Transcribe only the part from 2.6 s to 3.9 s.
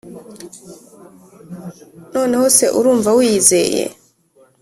urumva wiyizeye